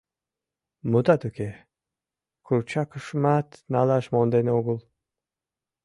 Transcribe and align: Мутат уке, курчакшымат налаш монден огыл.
Мутат 0.89 1.21
уке, 1.29 1.49
курчакшымат 2.45 3.47
налаш 3.73 4.05
монден 4.13 4.47
огыл. 4.57 4.77